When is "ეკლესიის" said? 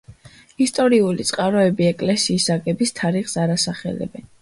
1.91-2.51